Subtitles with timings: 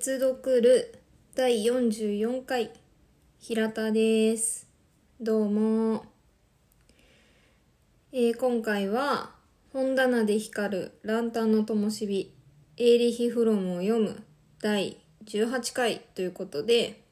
[0.00, 0.94] 読る
[1.34, 2.70] 第44回
[3.40, 4.68] 平田です。
[5.20, 6.04] どうも、
[8.12, 9.32] えー今回は
[9.72, 12.32] 本棚で光るランタンの灯火
[12.76, 14.22] エーリヒ・フロムを読む
[14.62, 17.02] 第18回ということで、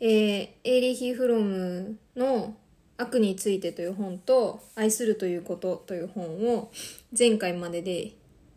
[0.00, 2.56] えーエーリヒ・フロムの
[2.96, 6.24] 悪についてという本と愛するということという本
[6.56, 6.70] を
[7.16, 8.12] 前回までで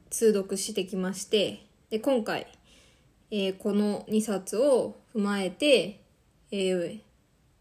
[0.09, 2.47] 通読してきましてで今回、
[3.31, 6.01] えーこの2冊を踏まえて、
[6.51, 6.99] えー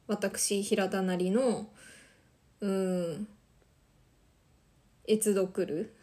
[0.07, 1.67] 私平田なりの
[2.61, 3.29] うん
[5.09, 5.95] 閲読る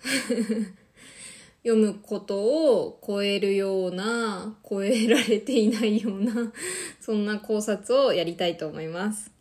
[1.64, 6.52] 読むことを超えるような超えられていないような
[7.00, 9.32] そんな考察をやりたいと思います。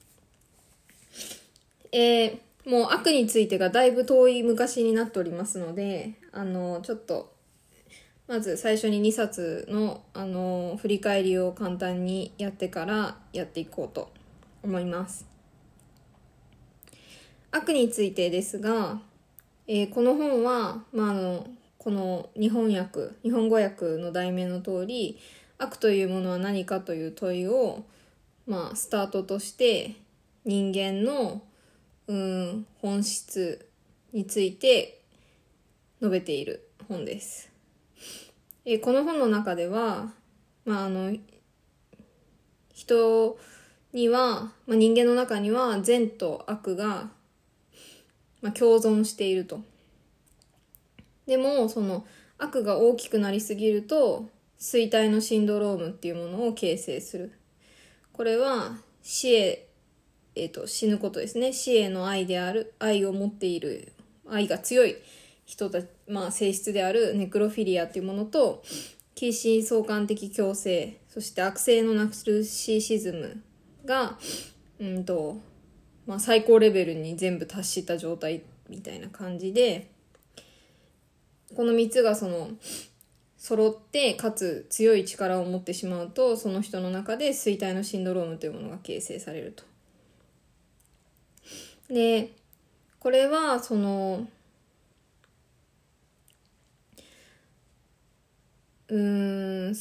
[1.92, 7.32] えーもう悪についてがだいぶ遠い昔になっておりますので、あの、ちょっと、
[8.30, 14.12] まず最初に2冊の、あの、振り返りを簡単にやってからやっていこうと
[14.62, 15.26] 思います。
[17.50, 19.00] 悪についてですが、
[19.66, 21.44] えーこの本は、まあ、あの、
[21.76, 25.18] この日本訳、日本語訳の題名の通り、
[25.58, 27.82] 悪というものは何かという問いを、
[28.46, 29.96] まあ、スタートとして
[30.44, 31.42] 人間の
[32.06, 33.68] うん本質
[34.12, 35.02] について
[36.00, 37.49] 述べている本です。
[38.64, 40.12] えこの本の中では、
[40.64, 41.16] まあ、あの
[42.74, 43.38] 人
[43.92, 47.10] には、まあ、人間の中には善と悪が、
[48.42, 49.60] まあ、共存していると。
[51.26, 52.04] でもその
[52.38, 57.32] 悪が大きくなりすぎると衰退のシンドロームっていうものを形成する。
[58.12, 59.66] これは死へ
[60.34, 63.92] えー、と死ぬことですね死への愛である愛を持っている
[64.28, 64.96] 愛が強い
[65.44, 68.62] 人たちまあ、性質であるネクロフィリアっていうものと
[69.14, 73.42] 近親相関的共生そして悪性のナルシシズム
[73.84, 74.18] が
[74.80, 75.38] うんと、
[76.06, 79.90] まあ、最高レベルに全部達した状態みたいな感じで
[81.54, 82.50] この3つがその
[83.36, 89.64] 揃ってかつ強い力を持ってしまうとその人の中で衰退のシンドロームというものが形成されると。
[91.88, 92.30] で
[93.00, 94.28] これはその
[98.90, 99.74] うん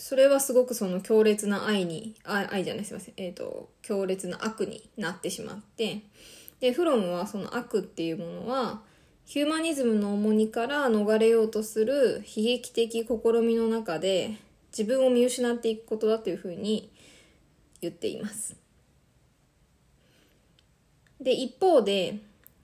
[0.00, 6.02] それはすごくその強烈な愛にあ愛じゃないすいませんえっ、と強烈な悪になってしまって
[6.60, 8.80] でフロムはその悪っていうものは
[9.24, 14.36] ヒューマニズムの重荷から逃れようとする悲劇的試みの中で
[14.70, 16.90] 自分を見失っていくことだというふうに
[17.80, 18.56] 言っています。
[21.20, 22.20] で一方で、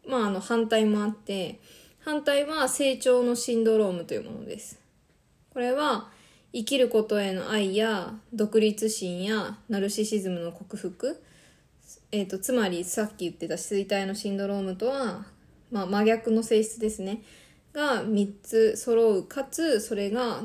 [0.08, 1.60] まあ、あの反対もあって
[1.98, 4.78] 反対は成長のシンドロームというものです
[5.54, 6.08] これは
[6.52, 11.22] 生きることへの愛や独立心やナルシシズムの克服、
[12.10, 15.26] えー、とつまりさっき言ってた衰退のシンドロームとは、
[15.70, 17.22] まあ、真逆の性質ですね。
[17.72, 19.24] が3つ揃う。
[19.24, 20.42] かつそれが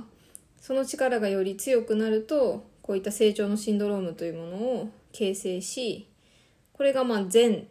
[0.62, 6.08] その力がより強くなるとこういった成長のシンドロームというものを形成し
[6.74, 7.68] これがまあ善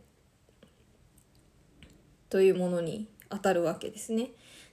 [2.31, 4.31] というものに当たるわけですね。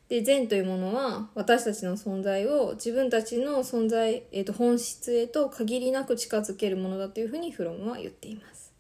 [0.10, 8.72] で善というものは私たちの存在を自分たちの存在、えー、と本質へと限りなく近づけるものだというふうにフロムは言っています。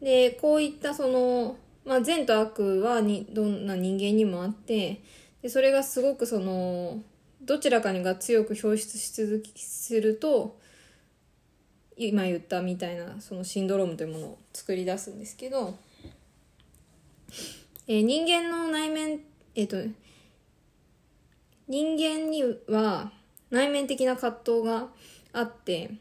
[0.00, 5.02] でこういったその、まあ、善と悪はにどんな人間にもあって
[5.42, 7.02] でそれがすごくその
[7.42, 10.58] どちらかにが強く表出し続きすると
[11.96, 15.78] 今言ったみたいなそのシンドロームというものを作り出すんですけど、
[17.88, 19.20] えー人間の内面
[19.54, 19.76] えっ、と
[21.68, 23.12] 人間には
[23.50, 24.88] 内面的な葛藤が
[25.32, 25.92] あって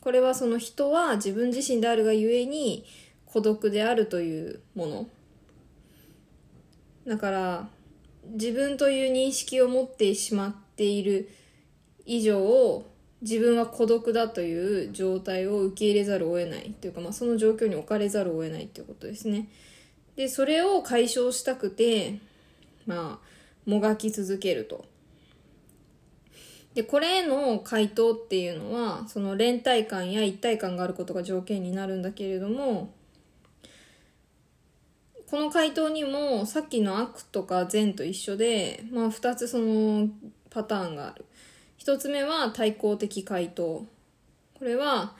[0.00, 2.84] これはその人は自分自身であるがゆえに
[3.26, 5.06] 孤独であるというもの
[7.06, 7.68] だから
[8.32, 11.28] 自分という認識を持ってしまっている
[12.06, 12.84] 以上
[13.22, 19.48] 自分は孤独だという状態を受け入れざるを得ないというか、まあ、その状況に置かれざるを得ないということですね。
[20.16, 22.18] でそれを解消したくて
[22.86, 24.84] まあもがき続けると。
[26.74, 32.92] でこれへの回答っていうのはその連帯感や一体感があることが条件になるんだけれども
[35.28, 40.08] この回答にもさっきの悪とか善と一緒で、まあ、2つその
[40.48, 41.24] パターンがある
[41.84, 43.84] 1つ目は対抗的回答
[44.58, 45.14] これは、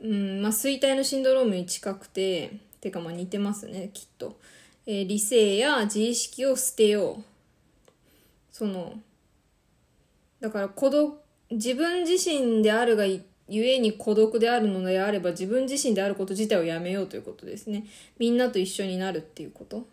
[0.00, 4.38] うんまあ、衰退のシンドロームに近くててかまあ似てますねきっと、
[4.84, 7.22] えー理性や自意識を捨てよう。
[8.52, 8.92] その
[10.38, 11.18] だから孤独
[11.50, 17.86] 自分自身であるがゆえに孤独であるのであれば自分自身であること自体をやめようということですね。
[18.18, 19.86] みんなと一緒になるっていうこと。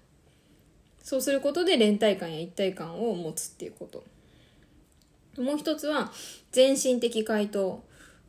[1.01, 4.03] そうすることで連帯感や一体感を持つっていうこと。
[5.41, 6.11] もう一つは
[6.51, 7.81] 全身的回答。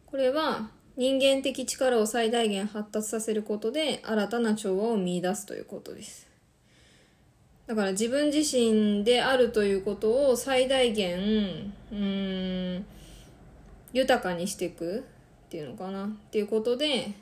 [0.07, 6.29] これは人間的力を最大限発達させることで新たな調和を見出すということです
[7.67, 12.85] だから自分自身であるということを最大限うん
[13.93, 15.05] 豊かにしていく
[15.47, 17.13] っていうのかなっていうことで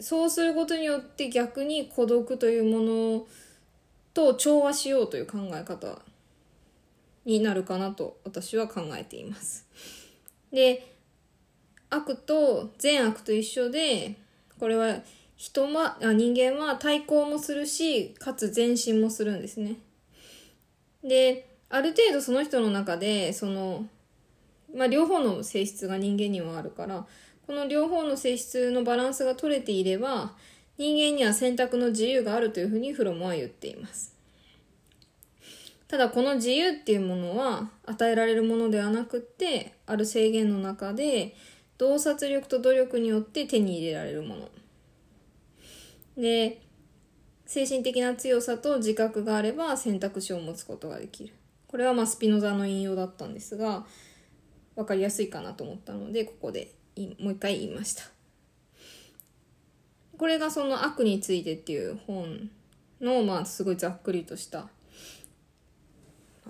[0.00, 3.26] そうすることによって逆に孤独というもの
[4.14, 5.98] と調和しようという考え方
[7.24, 9.66] になるかなと私は考えています。
[10.50, 10.89] で
[11.90, 14.16] 悪と善悪と一緒で
[14.58, 15.00] これは
[15.36, 19.76] 人はあ人間は対抗もするしかつ前進もするんですね。
[21.02, 23.86] である程度その人の中でその、
[24.74, 27.06] まあ、両方の性質が人間にはあるから
[27.46, 30.32] この両方の性質のバランスが取れていれば
[30.76, 34.14] 人間には選択の自由があるというふうにフロムは言っています。
[35.88, 41.34] ただこの自由っていうものは与えられるものではなくってある制限の中で
[41.80, 44.48] 洞察力と努力によって手に入れられるもの。
[46.14, 46.60] で
[47.46, 51.32] 精神的な強さと自覚があれば選択肢を持つことができる。
[51.68, 53.86] これはまあスピノザの引用だったんですが
[54.76, 56.74] 分かりやすいかなと思ったのでここで
[57.18, 58.02] もう一回言いました。
[60.18, 62.50] これがその悪についてっていう本
[63.00, 64.68] のまあすごいざっくりとした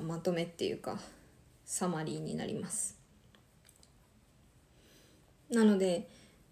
[0.03, 0.99] まとめっていうか
[1.65, 3.00] サマリーになります。
[5.51, 6.09] なので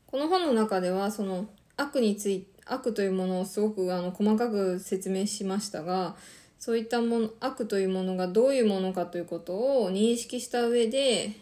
[0.06, 1.46] この本の中ではその
[1.76, 6.16] 悪について悪というものをすごくあの細かく説明しましたが
[6.58, 11.32] そういったもの悪というものがどういうものかということを認識した上で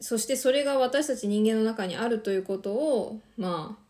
[0.00, 3.82] そしてそれが私たち人間の中にあるということをまあ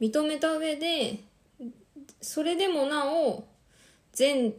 [0.00, 1.20] 認めた上で
[2.20, 3.44] それでもなお
[4.12, 4.52] 善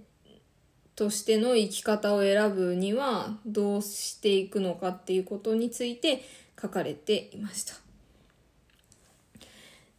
[0.96, 6.24] としての生き方を選ぶにはどうしていくのかっていうことについて
[6.62, 7.76] 書かれていました。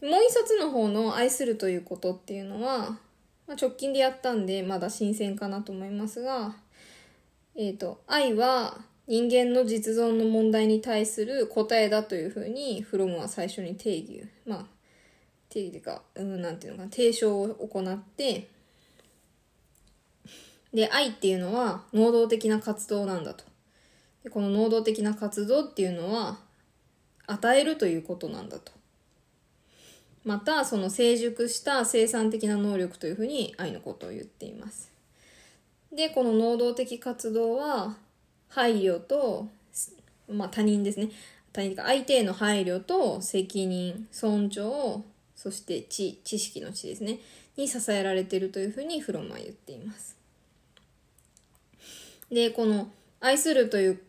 [0.02, 2.98] もう一冊の方の愛するということっていうのは、
[3.46, 6.56] まあ、直近でやったんでまだ新鮮かなと思いますが、
[7.54, 14.66] えっ、ー、と、愛は人間の実存の問題に対する答えだというふうにフロムは最初に定義、まあ、
[15.48, 18.48] 定義というか、うん、なんていうのかな、提唱を行って、
[20.72, 23.44] で、愛っていうのは能動的な活動なんだと。
[24.24, 26.38] でこの能動的な活動っていうのは、
[27.26, 28.72] 与えるということなんだと。
[30.24, 34.92] また、その成熟した生産的な能力というふうに愛のことを言っています。
[35.92, 37.96] で、この能動的活動は、
[38.48, 39.48] 配慮と、
[40.28, 41.10] まあ他人ですね。
[41.52, 45.02] 他人か相手への配慮と責任、尊重、
[45.34, 47.18] そして知、知識の知ですね。
[47.56, 50.21] に支えられているというふうにフロムは言っています。
[52.32, 54.00] で、この愛するという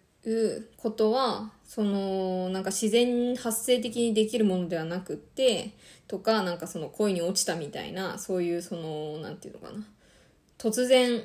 [0.78, 5.72] ことは、その、なんか自然発生的にできるものではなくって、
[6.08, 9.84] とか、なんかその恋に落ちたみたいな、そういうその、なんていうのかな。
[10.58, 11.22] 突然、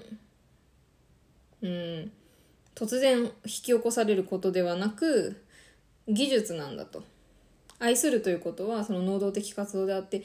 [1.63, 2.13] うん、
[2.75, 5.41] 突然引き起こされることではなく、
[6.09, 7.05] 技術なんだと。
[7.79, 10.25] 愛するということは、その能動的活動であって、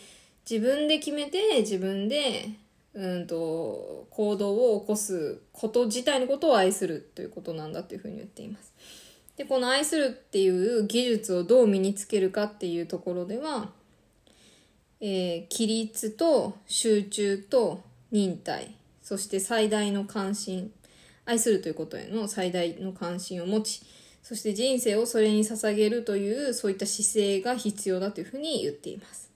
[0.49, 2.49] 自分で決めて、自分で
[2.93, 8.73] うんと行動を起こすこと自体のことを愛するということなんだというふうに言っています。
[9.35, 13.71] でこの愛するっていう技術をどう身につけるかっていうところでは、
[15.01, 17.81] えー、規律と集中と
[18.12, 20.71] 忍耐そして最大の関心
[21.25, 23.81] 愛するということへの最大の関心を持ち
[24.21, 29.29] そして人生をそれに捧げるというそういった姿勢が必要だというふうに言っています。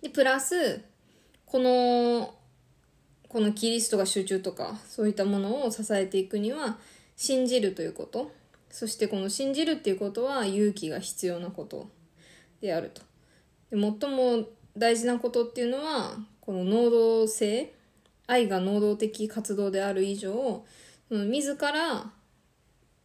[0.00, 0.82] でプラス
[1.52, 2.34] この、
[3.28, 6.78] このキリストが集中とか、そういったものを支えていくには、
[7.14, 8.32] 信じるということ。
[8.70, 11.90] そしてこの信じるっていうことは勇気が必要なこと
[12.62, 13.02] であると。
[13.70, 17.74] で最も大事なことっていうのは、この能動性、
[18.26, 20.64] 愛が能動的活動である以上、
[21.10, 22.10] その自ら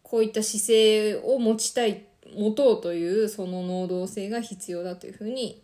[0.04, 5.62] こういった姿勢を持ちたい、持とうというその能動性が必要だというふうに、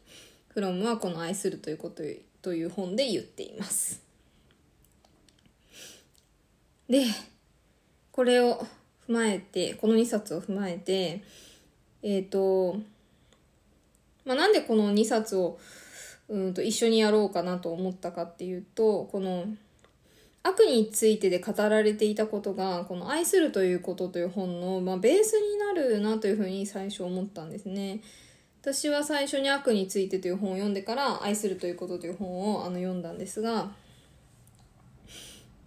[0.50, 2.04] フロムはこの愛するということ
[2.44, 4.04] という本で言っています。
[6.88, 7.06] で、
[8.12, 8.68] これを
[9.10, 11.24] 踏まえて、この2冊を踏まえて、
[12.04, 12.78] えっ、ー、と、
[14.26, 15.58] まあ、なんでこの2冊を
[16.30, 19.46] うんと一緒にやろうかなと思ったかっていうと、この
[20.44, 28.02] 悪についてで語られていたことがこの「愛するということ」という本の、まあ、ベースになるなというふうに最初思ったんですね。
[28.66, 33.70] 私は最初に悪についてという本を読んでから愛するということという本をあの読んだんですが、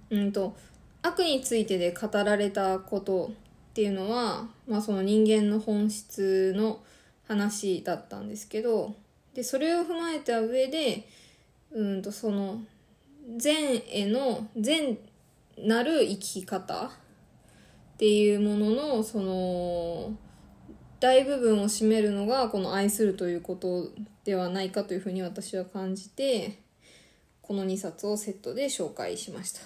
[0.09, 0.57] うんと、
[1.03, 6.81] 悪についてで語られたことっていうのは、まあその人間の本質の
[7.29, 8.95] 話だったんですけど、
[9.35, 11.07] で、それを踏まえた上で、
[11.73, 12.63] うんとその
[13.37, 14.97] 善への善
[15.59, 16.91] なる生き方っ
[17.99, 20.17] ていうもののその
[21.01, 23.91] 大部分を占めるのがこの愛するということ
[24.25, 26.59] ではないかというふうに私は感じて
[27.43, 29.61] この2冊をセットで紹介しました。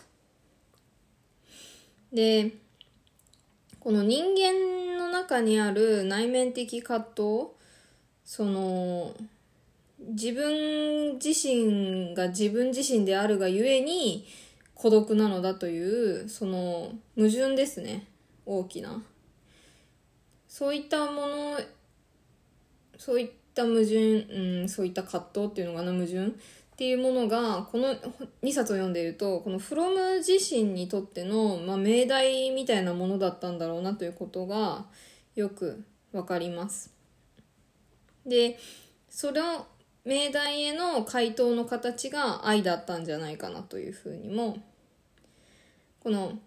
[2.12, 2.52] で
[3.78, 7.48] この人間の中にある内面的葛藤
[8.24, 9.14] その
[9.98, 14.26] 自分自身が自分自身であるがゆえに
[14.74, 18.06] 孤独なのだというその矛盾ですね。
[18.46, 19.02] 大きな。
[20.60, 21.60] そういったもの
[22.98, 26.30] そういった矛盾、うん、そういった葛藤っていうのかな矛盾っ
[26.76, 27.94] ていうものがこの
[28.42, 34.84] 2冊を読んでいるとこのフロム自身にとっての、まあ、命題みたいなものだったんだろうなということが
[35.34, 36.92] よくわかります。
[38.26, 38.58] で
[39.08, 39.66] その
[40.04, 44.58] 命題への回答の形が愛だったんじゃないかなというふうにも
[46.00, 46.38] この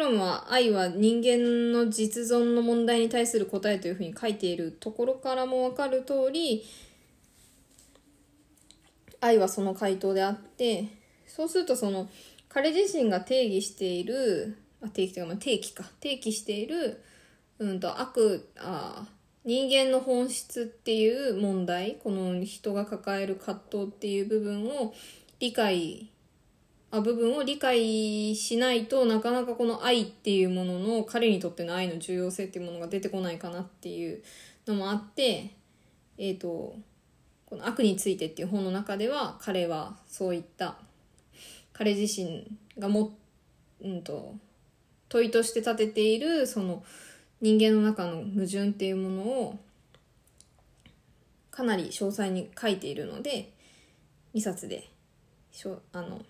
[0.00, 6.64] ロムは愛は人間の実存の問題に対する答えというふうに書いているところからも分かる通り
[9.20, 10.86] 愛はその回答であって
[11.26, 12.08] そうするとその
[12.48, 15.84] 彼自身が定義しているあ定義というか、ま、定期か。
[16.00, 17.02] 定期している、
[17.58, 19.06] うんと悪あ
[19.44, 24.94] 人間の本質っていう問題この人が抱える葛藤っていう部分を
[25.38, 26.10] 理解
[26.90, 34.22] 部分を理解しないとなかなかこの愛っていうものの彼にとっての愛の重要性っていうものが出てこないかなっていう
[34.66, 35.54] のもあって
[36.18, 36.74] えっ、ー、と
[37.46, 40.76] この悪についてっていう本の中では彼はそういった
[41.72, 42.46] 彼自身
[42.78, 43.16] がも、
[43.82, 44.34] うんと、
[45.08, 46.84] 問いとして立てているその
[47.40, 49.58] 人間の中の矛盾っていうものを
[51.50, 53.52] かなり詳細に書いているので
[54.34, 54.90] 2冊で
[55.50, 56.20] しょあの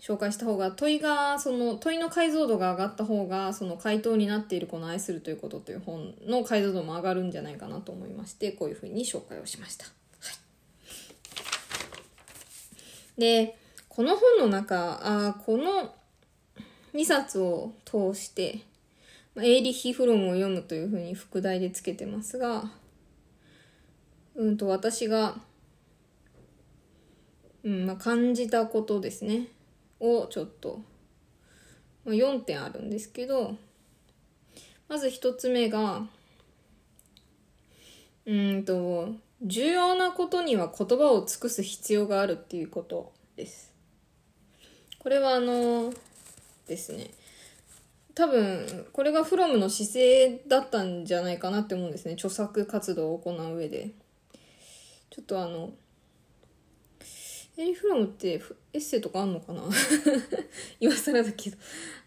[0.00, 9.86] 紹介した方が問いがその問いの解像度が上がった方がその回答になっているこの「愛するということ」という本の解像度も上がるんじゃないかなと思いましてこういうふうに紹介をしました。
[9.86, 9.90] は
[13.16, 15.92] い、でこの本の中あこの
[16.94, 18.60] 2冊を通して
[19.36, 22.70] エーリヒ・フロムを読むというふうに副題でつけてますが
[24.36, 25.40] うんと私が、
[27.64, 29.48] うんまあ、感じたことですね
[30.00, 30.80] をちょっと、
[32.06, 33.56] 4点あるんですけど
[34.88, 36.06] まず1つ目が
[38.24, 39.10] うんと
[39.42, 43.72] 重要なことには言葉を尽くす必要があるっていうことです。
[44.98, 45.92] これはあの
[46.66, 47.10] ですね。
[48.14, 52.14] 多分これがフロムの姿勢だったんじゃないかなって思うんですね。
[52.14, 53.90] 著作活動を行う上で。
[55.10, 55.72] ちょっとあの
[57.58, 58.40] エリフロムって
[58.72, 59.62] エッセイとかあんのかな？
[60.78, 61.56] 今更だけど。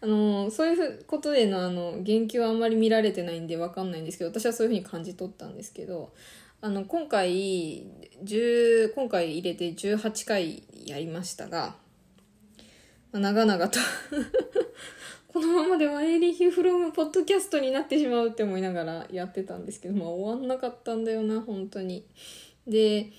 [0.00, 6.14] あの、そういうことでのあの、言及はあんまり見られてないんでわかんないんですけど、私はそういうふうに感じ取ったんですけど、
[6.62, 7.84] あの、今回、
[8.24, 11.76] 10、今回入れて18回やりましたが、
[13.12, 13.78] まあ、長々と
[15.28, 22.06] このままではエリヒフロムポッドキャストになってしまうって思いながらやってたんですけど、まあ終わんなかったんだよな、本当に。
[22.66, 23.10] で、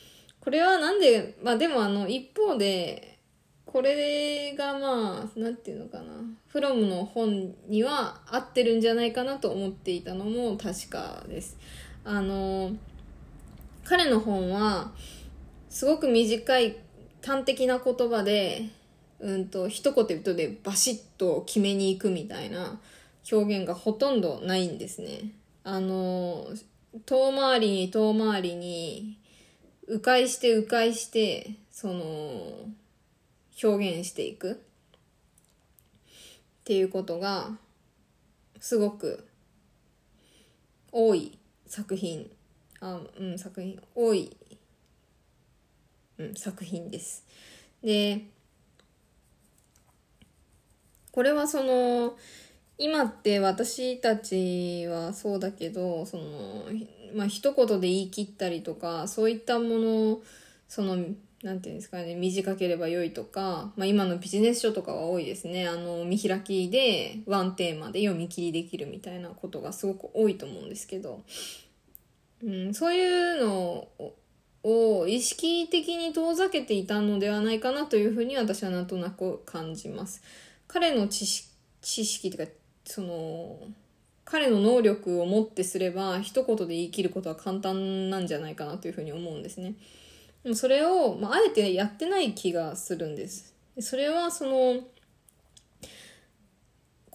[0.43, 3.17] これはなんで、まあでもあの、一方で、
[3.65, 6.03] これがまあ、なんていうのかな、
[6.49, 11.57] フロムの本には合ってるんじゃないかなと思っていたのも確かです。
[12.03, 12.73] あの、
[13.85, 14.91] 彼の本は、
[15.69, 16.75] すごく短い
[17.25, 18.63] 端的な言葉で、
[19.21, 22.81] うんと、一言でバシッと決めに行くみたいな
[23.31, 25.31] 表現がほとんどないんですね。
[25.63, 26.49] あの、
[27.05, 29.22] 遠回りに遠回りに
[29.87, 32.69] 迂回して迂回してその
[33.61, 34.63] 表現していく。
[36.63, 37.57] っていうことが
[38.61, 39.27] すごく
[40.91, 41.37] 多い
[41.67, 42.31] 作品。
[42.79, 43.81] あうん作品。
[43.93, 44.35] 多い、
[46.17, 47.25] うん、作品です。
[47.83, 48.21] で
[51.11, 52.15] これはその
[52.77, 56.65] 今って私たちはそうだけどその
[57.15, 60.21] まあ一言で言い切ったりとかそういったもの
[60.67, 60.97] その
[61.43, 65.67] なんていうんですかね、短ければ良いとか、まあ今のビジネス書とかは多いですね。
[65.67, 71.21] あの、見開きでワンテーマで読み切りできるみたいなことがすごく多いと思うんですけど、
[72.41, 73.87] うん、そういうの
[74.63, 80.21] を意識的に遠ざけていたのではないかなというふうに私はなんとなく感じます。
[80.69, 81.49] 彼の知識、
[81.81, 82.53] 知識というか、
[82.85, 83.59] その、
[84.25, 89.75] 彼の能力をもってすれば一言で言い切ることは簡単なんじゃないかなというふうに思うんですね。
[90.43, 93.53] でもそれを、まあ、あえてやってない気がするんです。
[93.79, 94.81] それはその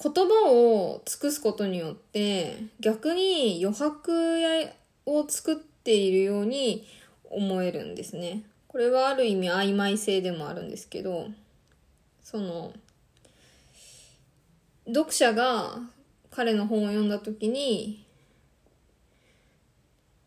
[0.00, 4.70] 言葉を尽くすことによって逆に余白
[5.06, 6.86] を作っているように
[7.30, 8.42] 思えるんですね。
[8.68, 11.28] これはある意味曖昧性でもあるんですけど
[12.22, 12.72] その
[14.86, 15.80] 読者が
[16.38, 18.06] 彼の本を読んだ時に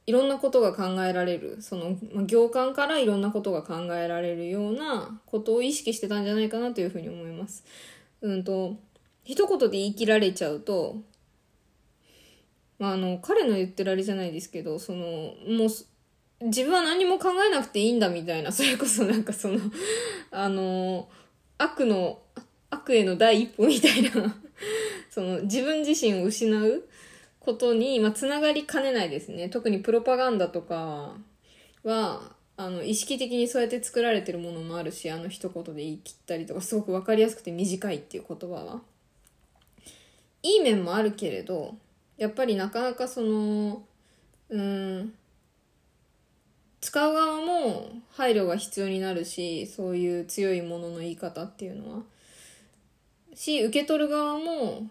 [0.06, 7.64] いろんなことが考えられるその行間からいろんなことが考えられるようなことを意識してたんじゃないかなというふうに思います。
[8.20, 8.76] うんと
[9.24, 10.98] 一言で言い切られちゃうと、
[12.78, 14.98] まあ、あの彼の言ってるあれじゃないですけどその
[15.48, 15.68] も
[16.42, 19.60] う自分は何も考えなくていいんだみたいな それこそなんかその
[20.30, 21.08] あの
[21.58, 22.20] 悪の
[22.70, 24.36] 悪への第一歩みたいな
[25.12, 26.84] その自分自身を失う
[27.42, 29.50] ことに、まあ、つながりかねないですね。
[29.50, 31.16] 特にプロパガンダとか
[31.84, 38.82] は、あの、意識的にそうやって作られてるものもあるし、あの一言で言い切ったりとか、すごくわかりやすくて短いっていう言葉は。
[40.44, 41.76] いい面もあるけれど、
[42.18, 43.84] やっぱりなかなかその、
[44.50, 45.14] うん、
[46.80, 52.04] 使う側も配慮が必要になるし、そういう強いものの言い方っていうのは。
[53.36, 54.88] し、受け取る側も、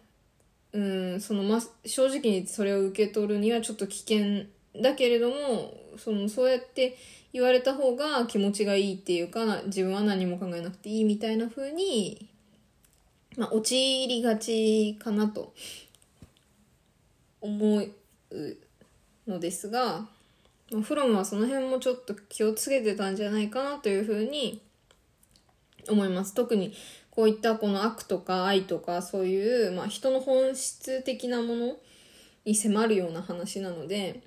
[0.72, 4.44] うんそのま正直にそれを受け取るにはちょっと危険
[4.80, 6.96] だけれどもそのそうやって
[7.32, 12.28] 言われた方が気持ちがいいっていうか自分は何も考えなくていいみたいな風に
[13.36, 15.52] まあ陥りがちかなと
[17.40, 17.92] 思う
[19.26, 20.06] のですが、
[20.70, 24.60] まあ、フロムはその辺もちょっと気をつけてたんじゃないかなというふうに
[25.88, 26.34] 思います。
[26.34, 26.74] 特に
[27.10, 31.76] こういったこの悪とか愛とかそういう、まあ、人の本質的なもの
[32.44, 34.22] に迫るような話なので、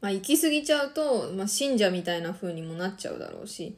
[0.00, 3.76] まあ、行き過ぎちゃうと、まあ、信者みたいな風にもなっちゃうだろうし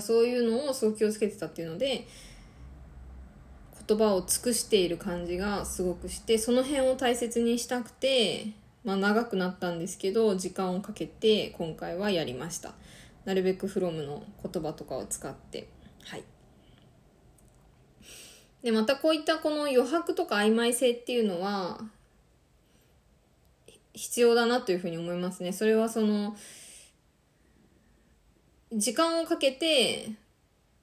[0.00, 2.06] そういうのをすごく気をつけてたっていうので
[3.86, 8.46] 言葉を尽くしている感じがすごくしてその辺を大切にしたくて、
[8.84, 12.72] まあ、長くなったんですけど時間をかけて今回はやりました。
[13.24, 15.68] なるべくフロムの言葉とかを使って。
[16.04, 16.24] はい。
[18.62, 21.80] で、またこういったこの余白とか曖昧性っていうのは、
[23.94, 25.52] 必要だなというふうに思いますね。
[25.52, 26.36] それはその、
[28.72, 30.12] 時間をかけて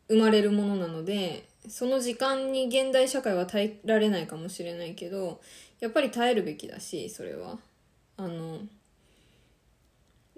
[0.07, 5.41] 生まれるものなので、その時間に現代社会は耐えられないかもしれないけど、
[5.79, 7.57] やっぱり耐えるべきだし、それは。
[8.17, 8.59] あの、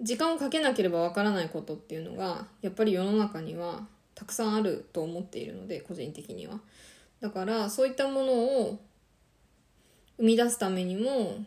[0.00, 6.60] 時間をかけなければわからないことっていうのが、やっぱり世の中にはたくさんあると思っているので、個人的には。
[7.22, 8.80] だからそういったものを
[10.18, 11.46] 生み出すためにも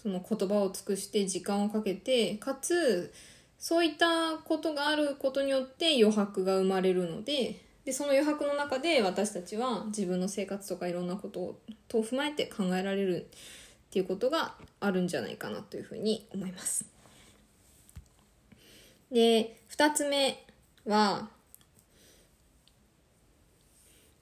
[0.00, 3.12] その言葉を尽くして時間をかけてかつ
[3.58, 11.58] そういったことがあることによって余白が生まれるのででその余白の中で私たちは自分の生活とかいろんなことを
[11.88, 16.84] と踏まえて考えられるっていうことがあるんじゃないかなというふうに思います。
[19.10, 20.44] で2つ目
[20.84, 21.30] は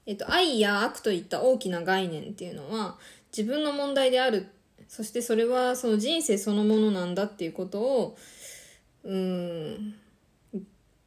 [0.05, 2.97] えっと、愛や悪といった大きな概念っていうのは
[3.35, 4.47] 自分の問題である。
[4.87, 8.17] そしてそれはその人生そのものなんだっていうことを
[9.03, 9.95] うん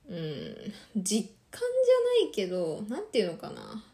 [0.08, 3.84] うん実感じゃないけどなんていうのかな。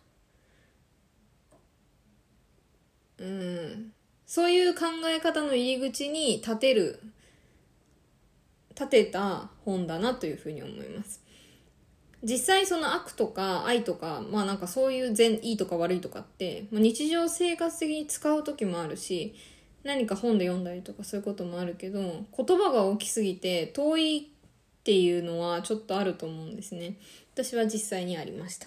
[3.19, 3.93] うん
[4.27, 7.01] そういう考え方の入り口に立てる
[8.71, 11.24] 立てた本だなというふうに思います。
[12.25, 19.35] 実際その悪とか愛とか、まあなんかそういう善、いいとか悪いとかって、まあ、日常生活的に使う時もあるし、
[19.85, 26.97] 何か本で読んだりとかそういうこともあるけど、言葉が大きすぎて遠いっていうのはちょっとあると思うんですね。
[27.35, 28.67] 私は実際にありました。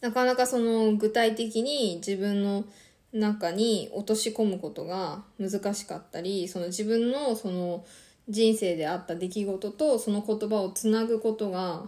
[0.00, 2.64] なかなかその具体的に自分の
[3.12, 7.84] 中に落とし込むことが難しかったり、その自分のその
[8.28, 11.84] 人生であった出来事とその言葉をつなぐことが、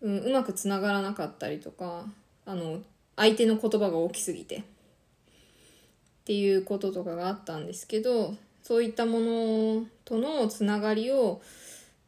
[0.00, 2.04] うん、うまくつながらなかったりとか
[2.46, 2.80] あの
[3.16, 4.64] 相手の言葉が大きすぎて。
[6.28, 11.40] っていうこととかがあったんですけどそういったものとのつながりを、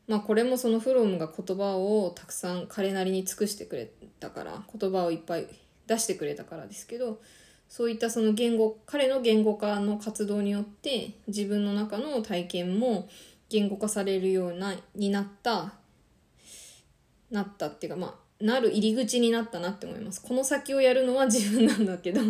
[0.06, 5.46] まあこれもそのフロムが言葉をたくさん彼なりに尽くしてくれたから言葉をいっぱい
[5.86, 7.18] 出してくれたからですけど
[7.70, 13.08] そういったその言語彼の言語化の活動によって自分の中の体験も
[13.48, 15.72] 言語化されるようなになった
[17.30, 20.20] なったっていうかまあなる入り口になったなって思います。
[20.20, 22.20] この先をやるのは自分なんだけど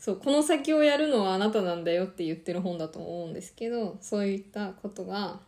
[0.00, 5.38] そうこの先をやるのはあなたなんだよって言ってる本だと思うんですけどそういったことが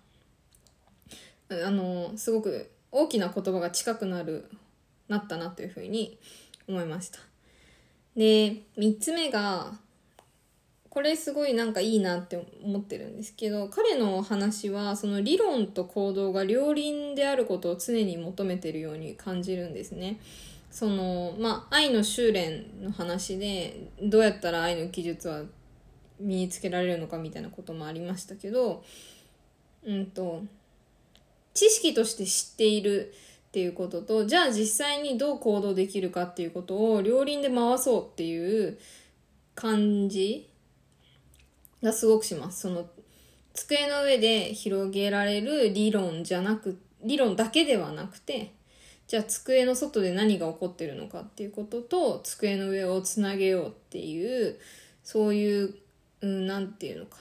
[1.49, 4.49] あのすごく大きな言葉が近くなる
[5.09, 6.19] なったなというふうに
[6.69, 7.32] 思いました。
[8.17, 9.73] で3つ目が
[10.91, 20.21] これすごいなんかいいなって思ってるんですけど彼の話はその理論と行動が両輪であることを常に求めてるように感じるんですね。
[20.71, 25.45] そのまあ愛の修練の話でどうやったら愛の技術は
[26.21, 28.83] 身につけられるのかみたいなこともありましたけど
[29.85, 30.43] うんと
[31.55, 33.15] 知識として知っている
[33.53, 38.79] っていうこととじゃあ実際にどう行動できるかっていうことを両輪で回そうっていう
[39.55, 40.49] 感じ
[41.83, 42.63] がすごくします。
[42.63, 42.87] その
[43.53, 48.55] 机の上で広げられる理論じゃなく理論だけではなくて
[49.07, 54.59] じゃあ机の外で何が起こってるのかっていうことと机の上をつなげようっていう
[55.05, 55.75] そういう、
[56.23, 57.19] うん、なんていうのか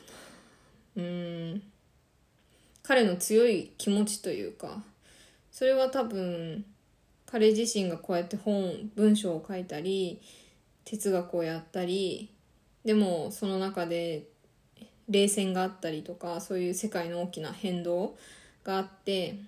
[0.95, 1.03] な。
[1.03, 1.63] うん。
[2.83, 4.81] 彼の強い気持ちというか
[5.51, 6.65] それは多分
[7.25, 10.21] 彼自身がこうやって本文章を書いたり
[10.85, 12.29] 哲学をやったり
[12.83, 14.27] でもその中で
[15.09, 18.15] 冷戦があったりとかそういう世界の大きな変動
[18.63, 19.39] があって、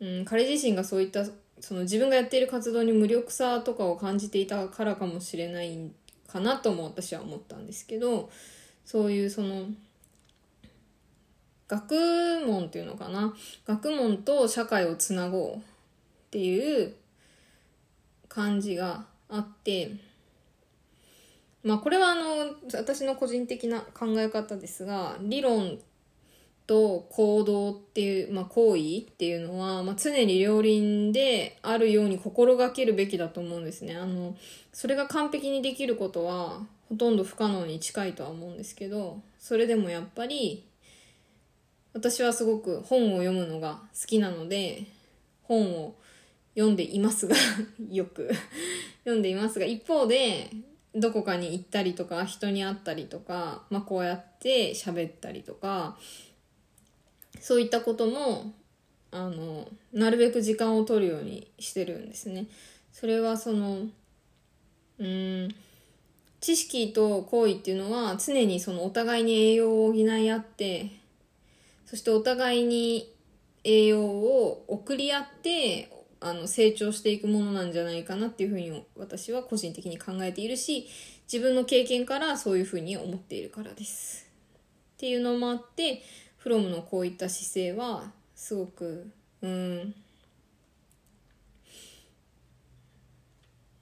[0.00, 1.24] うん、彼自身がそういった
[1.60, 5.90] その自分がやっている活動に無力さとかを感じていたからかもしれない
[6.26, 8.30] かなとも私は思ったんですけど
[8.84, 9.66] そういうその
[11.72, 13.34] 学問っていうのかな？
[13.66, 15.60] 学問と社会をつなごうっ
[16.30, 16.94] ていう
[18.28, 19.92] 感じがあって
[21.64, 22.20] まあこれはあの
[22.74, 25.78] 私の個人的な考え方ですが理論
[26.66, 33.96] と行動っていう、まあ、行為っていうのは、まあ、常に両輪であるように心がけるべきだと思うんですね。
[33.96, 34.36] あの
[34.72, 40.64] それが完璧にできることはほとんど不可能に近いとは思うんですけどそれでもやっぱり
[41.94, 44.86] 私はすごく本を読むのが好きなので
[45.42, 45.94] 本を
[46.54, 47.36] 読んでいますが
[47.90, 48.30] よく
[49.04, 50.50] 読んでいますが一方で
[50.94, 55.98] どこかに行ったりとか人に会ったりとか、まあ、こうやって喋ったりとか
[57.40, 58.52] そういったことも
[59.10, 62.46] あのなるべく時間を取るようにしてるんですね。
[62.92, 63.88] それはその
[64.98, 65.54] うん
[66.40, 70.90] 知識と行為っていうのは常にそのお互いに栄養を補い合って
[71.92, 73.14] そしてお互いに
[73.64, 80.88] 栄養を送り合ってあの成長していくものなんじゃないかなっていうふうに私は個人的に考えているし
[81.30, 84.26] 自分の経験からそういうふうに思っているからです。
[84.94, 86.02] っていうのもあって
[86.38, 89.10] フロムのこういった姿勢はすごく
[89.42, 89.94] うん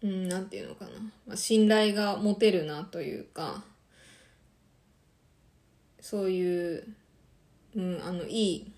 [0.02, 0.90] うん、なんていうのかな、
[1.28, 3.62] まあ、信頼が持てるなというか
[6.00, 6.96] そういう
[7.76, 8.72] うん、あのいい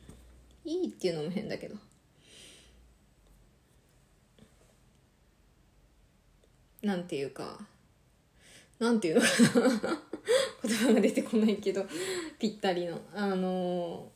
[0.64, 1.76] いいっていうのも変だけど。
[6.82, 7.60] なんていうか
[8.80, 10.02] なんていうのかな。
[10.64, 11.86] 言葉が出てこないけど
[12.38, 13.00] ぴったりの。
[13.14, 14.10] あの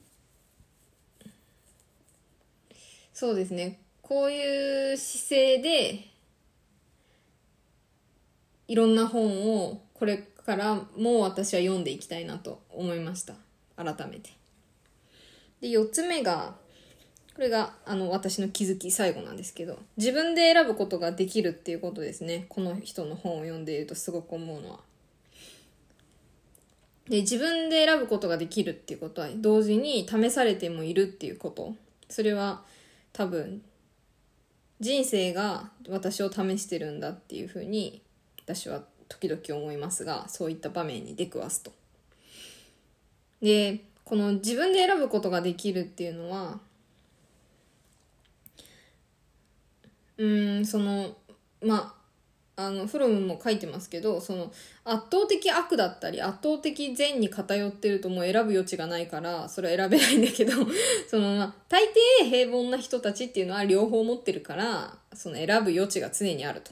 [3.12, 3.81] そうですね。
[4.03, 6.09] こういう姿勢で
[8.69, 13.35] いろんな本をこれからも私は読んでいきたいなと思いました。
[13.77, 14.31] 改めて。
[15.61, 16.55] で4つ目が
[17.35, 24.81] これがあの私の気づき最後なんですけど自分で選ぶことができるっていうことですねこの人の本を読んでいるとすごく思うのは。
[27.09, 31.77] で自分で選ぶことができるっていうことは同時に試されてもいるっていうこと
[32.09, 32.62] それは
[33.12, 33.62] 多分
[34.81, 38.03] 人生が私を試してるんだっていうふうに
[38.45, 41.73] 私は時々思いますがそういった場面に出くわすと。
[43.40, 46.61] でこの自分で選ぶことができるっていうのは
[50.16, 50.27] う
[50.61, 51.16] んその
[51.61, 51.97] まあ
[52.59, 54.45] あのフロムも書いてますけどその
[54.85, 60.53] 圧倒的悪だったり圧倒的善に偏ってるともう選ぶ余地がないからそれは選べないんだけど
[61.11, 61.83] その、まあ、大
[62.23, 66.71] 抵平凡な人たちっていうのは両方持ってるからその選ぶ余地が常にあると。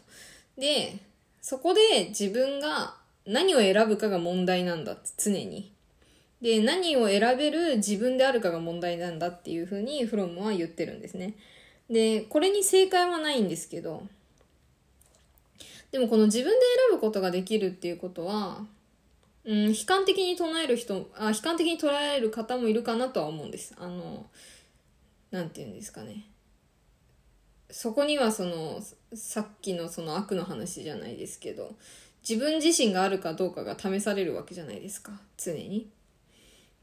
[0.56, 0.98] で
[1.42, 2.94] そこで自分が
[3.26, 5.73] 何を選ぶかが問題なんだ常に。
[6.44, 11.32] で何を選べる自分であるかが問題なんだっていうふうにフロムは言ってるんですね。
[11.88, 14.02] でこれに正解はないんですけど
[15.90, 16.58] でもこの自分で
[16.90, 18.66] 選ぶことができるっていうことは
[19.46, 23.74] うん、悲観的に唱える人あ悲観的に捉える方もいるかなとは思うんです。
[23.78, 24.26] あの
[25.30, 26.26] なんて言うんですかね。
[27.70, 28.82] そこにはその
[29.14, 31.74] さっきのその悪の話じゃないですけど
[32.28, 35.12] 自分自身があるかどうかが試されるわけじゃないですか。
[35.38, 35.88] 常に、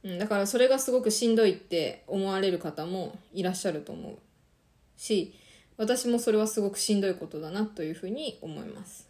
[0.04, 4.18] うん、だからそれがすごくしんどいって思われる方もいらっしゃると思う
[4.98, 5.34] し
[5.78, 9.08] 私もそれはすごくしんどいことだなというふうに思います。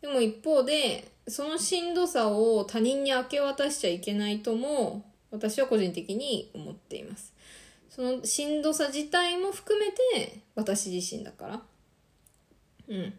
[0.00, 7.34] でも一方でそのしんどさを他人に明け渡しちゃいけないとも私は個人的に思っています。
[7.90, 11.62] そのしんどさ自体も含めて私自身だから。
[12.88, 13.14] うん。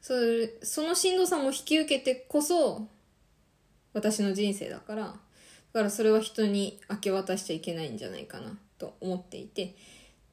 [0.00, 0.14] そ
[0.62, 2.86] そのしんどさも引き受けてこそ
[3.92, 5.14] 私の人生だから。
[5.76, 9.74] からそれは人に明け渡しちゃいけないんじゃないかなと思っていて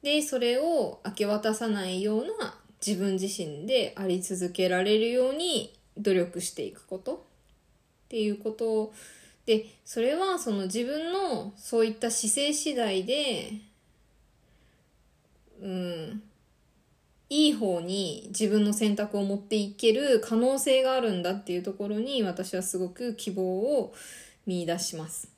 [0.02, 2.54] でそれを明け渡さないような
[2.84, 7.26] 自分自身であり続けられるように努力していくこと
[8.06, 8.94] っていうことを
[9.44, 13.52] でそれはその自分のそういった姿勢次第で
[15.60, 16.22] うん
[17.28, 23.92] いい方に自分の選択を持っていける可能性があるんだっていうところに私はすごく希望を
[24.46, 25.33] 見出します。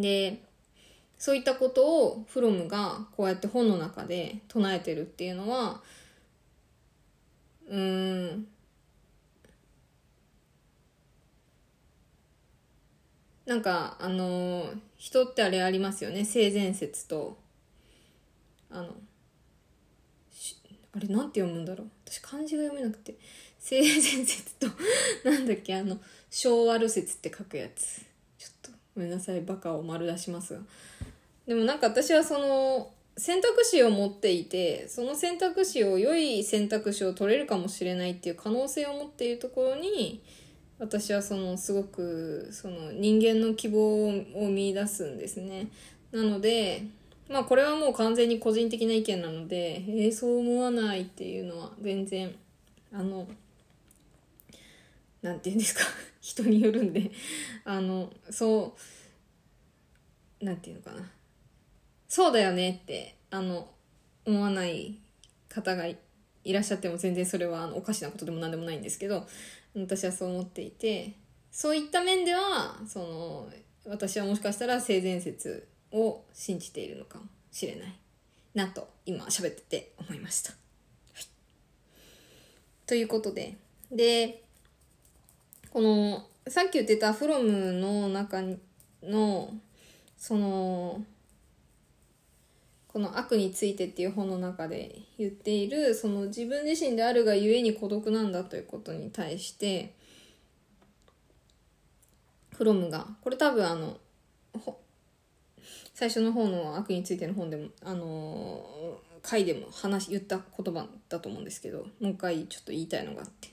[0.00, 0.42] で、
[1.18, 5.82] そういったことをフロムがこうやって本の中で唱えてるっていうのは
[7.68, 8.46] うん。
[13.46, 16.24] なんかあの人ってあれありますよね。
[16.24, 17.38] 性善説と。
[18.70, 18.94] あの
[20.92, 21.88] あれなんて読むんだろう。
[22.06, 23.16] 私漢字が読めなくて。
[23.58, 24.68] 性善説と
[25.28, 28.07] なんだっけあの昭和路説って書くやつ。
[28.98, 30.54] ごめんなさいバカを丸出します。
[30.54, 30.60] が
[31.46, 40.20] でもなんか私はその選択肢を持っていてその選択肢を良い選択肢を取れるかもしれないっていう可能性を持っているところに
[40.80, 45.68] 私はそのすごくその人間の希望を見出すんですね。
[46.10, 46.82] なので
[47.28, 52.34] まあこれはもう完全に個人的な意見なのでえー、そう思わないっていうのは全然
[52.92, 53.28] あの
[55.28, 55.84] なんて言うんですか？
[56.20, 57.10] 人によるんで。
[57.64, 58.76] あのそ
[60.40, 61.10] うなんていうのかな。
[62.08, 63.70] そうだよねってあの
[64.24, 64.98] 思わない
[65.48, 65.96] 方がい
[66.52, 69.26] らっしゃっても全然それはあのおかしなことでも何でもないんですけど
[69.74, 71.12] 私はそう思っていて
[71.52, 73.52] そういった面ではその
[73.84, 77.98] 私はもしかしたら性善説を信じているのかもしれない
[78.54, 80.52] なと今喋ってて思いました。
[82.86, 83.56] ということで。
[83.92, 84.44] で
[85.70, 88.42] このさっき言ってた「フロムの中
[89.02, 89.54] の
[90.16, 91.04] その
[92.88, 99.94] この悪についてっていう本の中で言っているその自分自身であるがゆえに孤独なんだということに対して
[102.54, 103.98] フロムがこれ多分あの
[105.94, 113.48] 最初の方の悪についての本でもあの回でも話言った言葉だと思うんですけどもう一回ちょっと言いたいのがあって、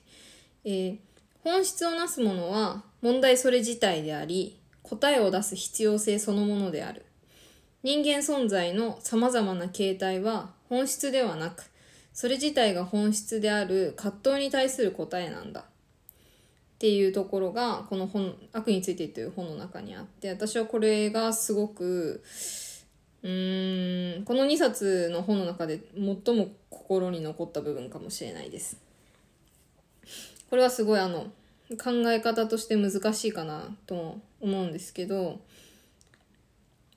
[0.64, 0.98] えー、
[1.46, 7.06] 本質をなすものは問題それ自体であり答えを出す必要性そのものである
[7.86, 11.70] 人間存在の様々な形態は本質ではなく、
[12.12, 15.60] それ自体が本質である葛藤に対する答えなんだ。
[15.60, 15.64] っ
[16.80, 22.24] ていうところが、この本、悪についてという本の中にあって、私はこれがすごく、
[23.22, 28.85] うーん、この2冊の本の中で最も心に残った部分かもしれないです。
[30.56, 31.26] これはすごいあの、
[31.76, 35.38] 考え方として難しいかなと思うんですけど、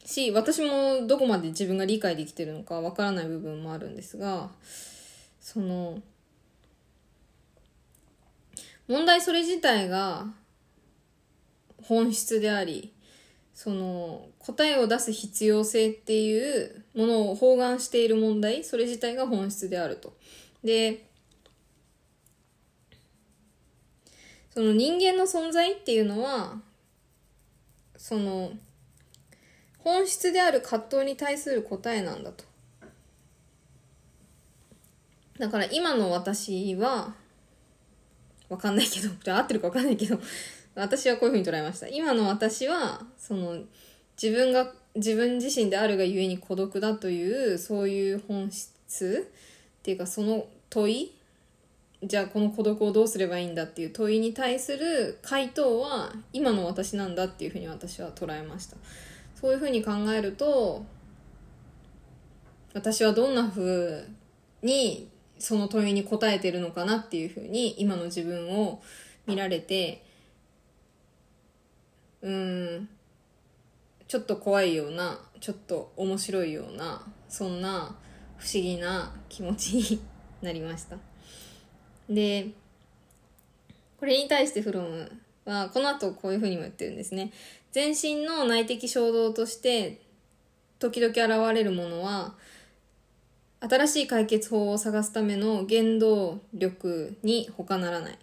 [0.05, 4.49] し、私もどこまで自分が理解できてるのかわからない部分もあるんですが、
[5.41, 6.01] その、
[8.87, 10.27] 問題それ自体が
[11.83, 12.93] 本質であり、
[13.53, 20.15] その答えを出す必要性っていうものを包含している問題、それ自体が本質であると。
[20.63, 21.08] で、
[24.59, 26.57] その人間の存在っていうのは、
[27.95, 28.51] その
[29.77, 32.43] 本質である葛藤に対する答えなんだと。
[35.37, 37.15] だから今の私は、
[38.49, 40.19] わかんないけど、じ ゃ合ってるかわかんないけど、
[40.75, 41.87] 私はこういうふうに捉えました。
[41.87, 43.63] 今の私は、その、
[44.21, 49.29] 自分が、自分自身であるがゆえに孤独だという、そういう本質
[49.79, 51.18] っていうか、その問い
[52.01, 58.77] じゃあこの孤独をどうすればいいんだっていう問いに対する回答は今の私なんだっていうふうに私は捉えました。
[59.35, 60.85] そういうふうに考えると
[62.73, 64.07] 私はどんなふう
[64.61, 68.81] にその問いに答えてるのかなっていうふうに今の自分を
[69.25, 70.03] 見られて
[72.21, 72.89] うん
[74.07, 77.95] ちょっと怖いようなちょっと面白いようなそんな
[78.37, 80.01] 不思議な気持ちに
[80.41, 81.08] なりました。
[82.09, 82.49] で
[83.99, 85.11] これに対してフロム
[85.45, 87.31] はこの後こういうふうにも言ってるんですね。
[87.71, 90.01] 全身の内的衝動として
[90.79, 92.33] 時々現れるものは
[93.61, 98.17] 新しい解決法を探すための原動力に他ならない。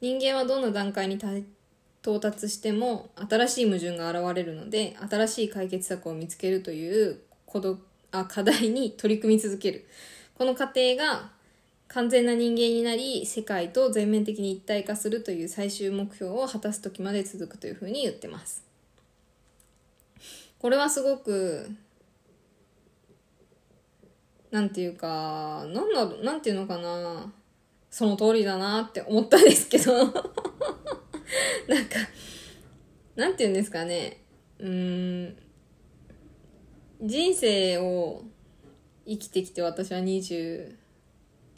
[0.00, 1.16] 人間はどんな段階に
[2.02, 7.18] 到達しても新しい矛盾が現れるので新しい解決策を見つけるという
[8.10, 9.86] あ課題に取り組み続ける。
[10.36, 11.30] この過程が
[11.88, 18.64] 完全な人間になり世界と全面的に一体化するという最終目標を果たす時まで続くというふうに言ってます
[20.58, 21.70] これはすごく
[24.50, 27.32] なんていうか、なんだ、なんていうのかな。
[27.90, 30.14] その通りだなって思ったんですけど なんか、
[33.16, 34.20] なんていうんですかね。
[34.58, 35.36] うん、
[37.00, 38.24] 人生を
[39.06, 40.00] 生きてきて私は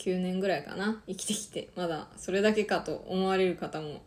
[0.01, 1.03] 9年ぐらいかな。
[1.07, 1.69] 生きてきて。
[1.77, 4.03] まだそれだけかと思われる方も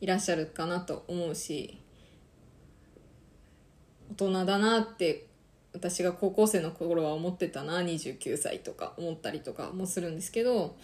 [0.00, 1.78] いらっしゃるかなと思うし。
[4.12, 5.26] 大人だなって
[5.72, 7.80] 私が高校生の頃は思ってたな。
[7.80, 10.76] 29歳とか思ったりとかもするんですけど、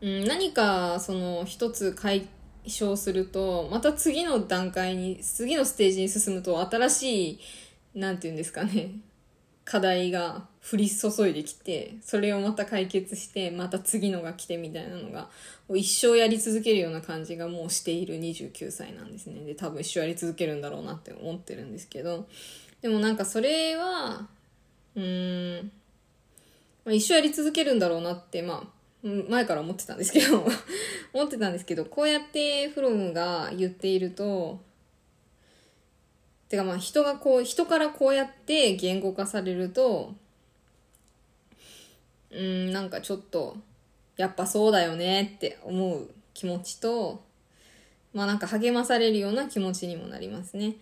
[0.00, 2.28] うん、何かその一つ解
[2.66, 7.40] 消するとまた次の段階に次のステージに進むと新しい
[7.94, 8.92] 何て言うんですかね。
[9.64, 15.28] 課題が降り注いできてそれをまた解決してまた次のが来てみたいなのが
[15.70, 19.44] 一生やり続けるような感じがもうしている29歳なんですね。
[19.44, 22.26] で多分一生やり続けるんだろうなって思ってるんですけど。
[22.82, 24.28] でもなんかそれは、
[24.94, 25.72] うん、
[26.84, 28.62] まあ、一生やり続けるんだろうなって、ま
[29.04, 30.46] あ、前から思ってたんですけど
[31.12, 34.60] 思ってたんですけど、こうやってフロムが言っていると、
[36.48, 40.14] てかまあ人がこう、人からこうやって言語化されると、
[42.36, 43.56] うん、なんかちょっと、
[44.16, 47.24] やっぱそうだよねって思う気持ちと、
[48.12, 50.76] まあなんか励まされるような気持ちにもなりますね。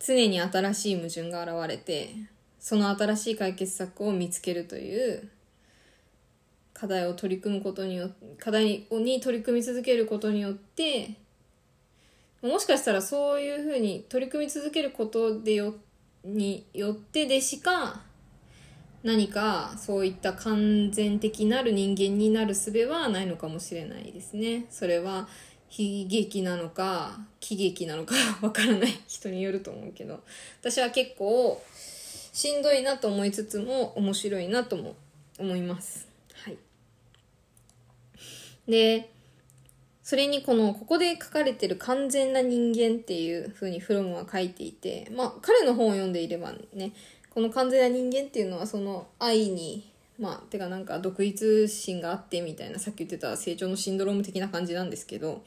[0.00, 2.14] 常に新しい矛盾が現れて
[2.58, 5.28] その新しい解決策を見つけるという
[6.72, 11.16] 課題を取り組むことによって課題に取り組み続けることによって
[12.40, 15.74] もしかしたらそういうふうに取り組み続けることでよ
[16.24, 18.00] によってでしか
[19.02, 24.66] 何かそういった完全的なる人間になる術はないのかもしれないですね。
[24.70, 25.28] それは
[25.70, 30.22] 悲劇なのか喜劇なのか わからない人によると思うけど。
[30.60, 31.62] 私は結構
[32.32, 34.96] しんどいなと思いつつも面白いなとも
[35.38, 36.06] 思います。
[36.34, 36.58] はい。
[38.68, 39.10] で
[40.02, 46.92] それにこのここで書かれてる完全な人間っていう風にフロムは書いていてまあ彼の本を読んでいればね
[47.30, 55.42] この完全な人間っていうのはその愛にまあてかなんか独立心があってみたいなさっき言ってた成長のシンドローム的な感じなんですけど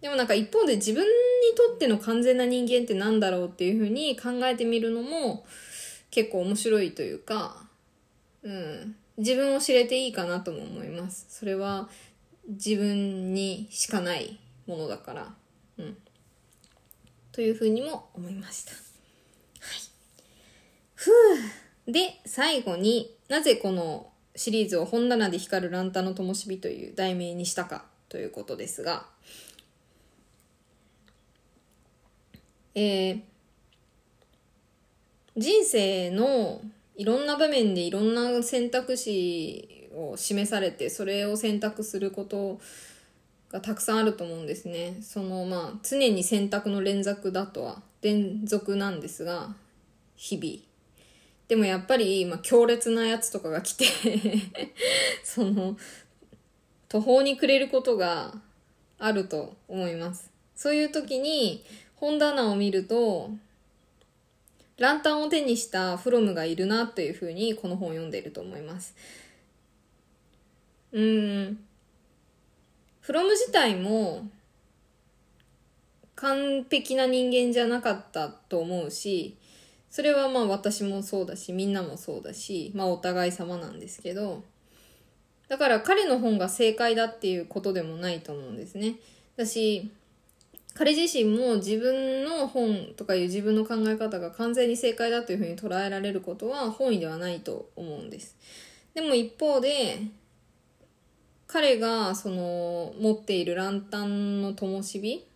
[0.00, 1.08] でもなんか一方で自分に
[1.56, 5.44] とっての完全な人間って何だろうっていうふうに考えてみるのも
[6.10, 7.62] 結構面白いというか、
[8.42, 11.26] うん、自分を知れていいかなとも思います。
[11.28, 11.88] それは
[12.48, 15.34] 自分にしかないものだから。
[15.78, 15.96] うん。
[17.32, 18.89] というふうにも思いました。
[21.00, 21.08] ふ
[21.86, 21.92] う。
[21.92, 29.06] で、最後になぜこのシリーズを本棚で光るランタンの灯火という題名にしたかということですが、
[32.74, 33.20] えー、
[35.36, 36.60] 人生の
[36.96, 42.60] いろんな場面でいろんな選択肢を示されてそれを選択すること
[43.50, 44.98] がたくさんあると思うんですね。
[45.00, 49.54] そのまあ常に選択の連続だとは連続なんですが
[50.14, 50.69] 日々
[51.50, 53.84] でもやっぱり、まあ、強烈なやつとかが来て
[55.24, 55.76] その、
[56.88, 58.40] 途方に暮れることが
[59.00, 60.30] あると思います。
[60.54, 61.64] そういう時に、
[61.96, 63.32] 本棚を見ると、
[64.76, 68.94] ランタンを手にしたフロムがいるなというふうにこの本を読んでいると思います。
[70.92, 71.64] うん。
[73.00, 74.28] フロム自体も
[76.14, 79.36] 完璧な人間じゃなかったと思うし、
[79.90, 84.42] それはまあ私もそうだしみんなもそうだしまあお互い様なんですけど
[85.50, 88.94] だから彼の本が正解だっていうことでもないと思うんですね。
[89.36, 89.90] だし、
[90.74, 98.36] 彼自身も自分の本とかいう自分の考え方が完全に正解だというふうに捉えられることは本意ではないと思うんです。
[98.94, 100.02] でも一方で、
[101.48, 105.26] 彼がその持っているランタンの灯火、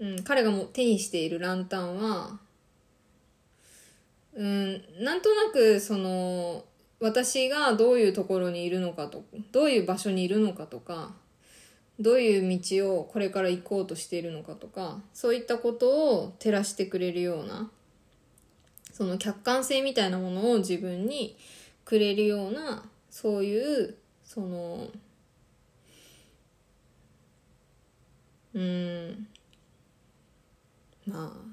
[0.00, 2.40] うん、彼がも手にしているランタンは、
[4.34, 6.64] うん、なんとなくその
[7.00, 11.12] 私がどういうところにいるのかとどういう場所にいるのかとか
[11.98, 17.70] どういう道をこれから行こうとしているのかとかそういったことを照らしてくれるような
[18.92, 21.36] その客観性みたいなものを自分に
[21.84, 24.88] くれるようなそういうその
[28.54, 29.26] うん
[31.06, 31.49] まあ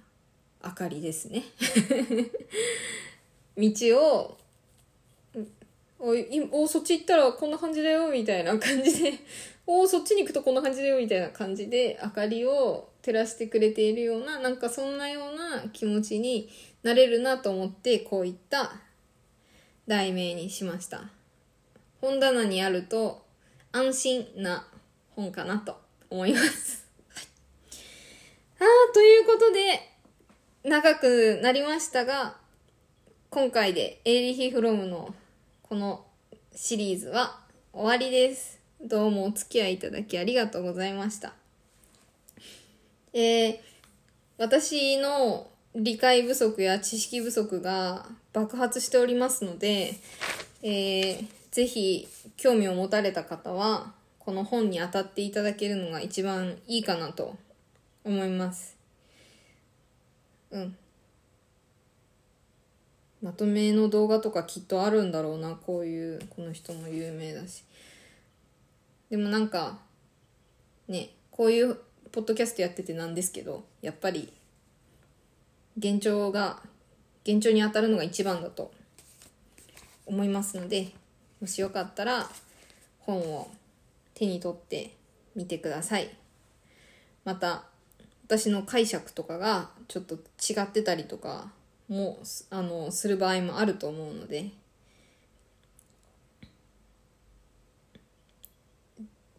[0.63, 1.43] 明かりですね。
[3.57, 4.37] 道を
[5.99, 9.13] おいおそっち行ったらこんな感じだよみたいな感じで
[9.65, 16.49] おそっちに行くとこんな感じだよみたいな感じで明かりを照らしてくれているようななんかそんなような気持ちに
[16.83, 18.79] なれるなと思ってこういった
[19.87, 21.09] 題名にしました。
[21.99, 23.25] 本棚にあると
[23.71, 24.67] 安心な
[25.15, 25.79] 本かなと
[26.09, 26.85] 思います、
[28.59, 29.96] はい、ああということで
[30.67, 32.35] 長くなりましたが
[33.29, 35.15] 今回でエーリヒ・フロムの
[35.63, 36.03] この
[36.53, 37.39] シリーズは
[37.71, 38.59] 終わりです。
[38.81, 41.31] どうもお付き合いいただきありがとうございました。
[43.13, 43.59] えー、
[44.37, 49.93] 私の理解不足や知識不足が爆発しておりますので、
[50.63, 57.37] えー、ぜひ興味を持たれた方は、この本に当たっていただけるのが一番いいかなと
[58.03, 58.76] 思います。
[60.51, 60.77] うん。
[63.21, 67.63] まとめの動画とかきっとあるんだろうなこういうこの人も有名だし
[69.09, 69.79] でもなんか
[70.87, 71.75] ねこういう
[72.11, 74.31] ポッドキャストやっててなんですけどやっぱり
[75.75, 76.61] 幻聴が
[77.25, 78.71] 幻聴に当たるのが一番だと
[80.05, 80.91] 思いますので
[81.41, 82.29] もしよかったら
[82.99, 83.49] 本を
[84.13, 84.95] 手に取って
[85.35, 86.09] みてください
[87.25, 87.65] また
[88.27, 91.51] 私の解釈とかがちょっと違ってたりとか
[91.87, 92.19] も
[92.49, 94.51] あのする場合もあると思うので。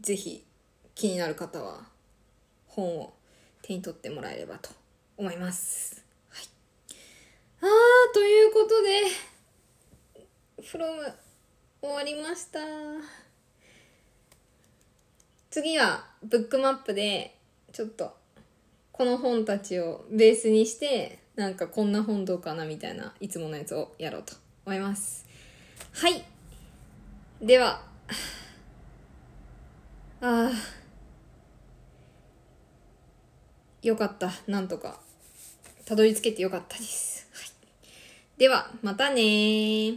[0.01, 0.43] ぜひ
[0.95, 1.82] 気になる方は
[2.66, 3.12] 本を
[3.61, 4.70] 手に取ってもらえればと
[5.18, 6.03] 思います。
[6.30, 6.45] はい、
[7.61, 9.03] あーということで
[10.64, 11.12] 「フロム
[11.82, 12.59] 終わりました。
[15.51, 17.36] 次はブックマップで
[17.72, 18.18] ちょっと
[18.99, 24.34] この本たちをベースにしてなんかこんな本どうかなみたいないつものやつをやろうと
[24.66, 25.24] 思います。
[25.92, 26.24] はい。
[27.40, 27.80] では
[30.20, 30.51] ああ
[33.82, 34.32] よかった。
[34.49, 34.99] なんとか
[35.84, 37.51] たどり着けてよかったです、はい、
[38.36, 39.94] ではまたね